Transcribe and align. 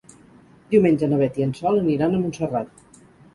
Diumenge 0.71 1.09
na 1.11 1.19
Beth 1.19 1.37
i 1.41 1.45
en 1.47 1.51
Sol 1.59 1.77
aniran 1.83 2.17
a 2.17 2.23
Montserrat. 2.25 2.99